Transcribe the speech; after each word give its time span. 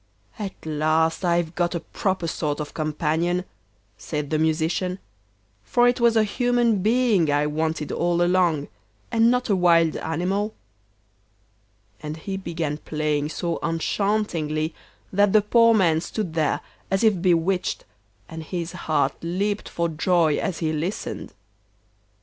'At 0.39 0.55
last 0.65 1.23
I've 1.23 1.53
got 1.53 1.75
a 1.75 1.79
proper 1.79 2.25
sort 2.25 2.59
of 2.59 2.73
companion,' 2.73 3.45
said 3.99 4.31
the 4.31 4.39
Musician, 4.39 4.97
'for 5.61 5.87
it 5.87 5.99
was 5.99 6.15
a 6.17 6.23
human 6.23 6.81
being 6.81 7.29
I 7.31 7.45
wanted 7.45 7.91
all 7.91 8.23
along, 8.23 8.67
and 9.11 9.29
not 9.29 9.47
a 9.47 9.55
wild 9.55 9.97
animal.' 9.97 10.55
And 12.01 12.17
he 12.17 12.35
began 12.35 12.77
playing 12.77 13.29
so 13.29 13.59
enchantingly 13.61 14.73
that 15.13 15.33
the 15.33 15.41
poor 15.43 15.71
man 15.75 16.01
stood 16.01 16.33
there 16.33 16.61
as 16.89 17.03
if 17.03 17.21
bewitched, 17.21 17.85
and 18.27 18.41
his 18.41 18.71
heart 18.71 19.13
leapt 19.23 19.69
for 19.69 19.87
joy 19.87 20.37
as 20.37 20.57
he 20.65 20.73
listened. 20.73 21.31